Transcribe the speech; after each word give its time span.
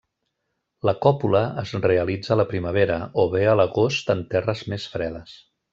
La 0.89 0.93
còpula 1.05 1.41
es 1.63 1.73
realitza 1.85 2.33
a 2.35 2.39
la 2.41 2.47
primavera, 2.55 2.99
o 3.25 3.29
bé 3.37 3.47
a 3.53 3.57
l'agost 3.63 4.13
en 4.17 4.29
terres 4.35 4.69
més 4.75 4.93
fredes. 4.97 5.37